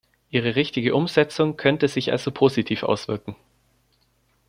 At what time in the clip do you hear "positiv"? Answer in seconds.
2.31-2.81